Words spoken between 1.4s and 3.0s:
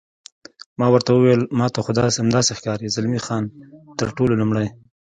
ما ته خو همداسې ښکاري،